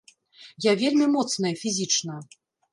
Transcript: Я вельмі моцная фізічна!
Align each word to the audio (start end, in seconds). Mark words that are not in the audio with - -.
Я 0.69 0.73
вельмі 0.85 1.11
моцная 1.17 1.55
фізічна! 1.63 2.19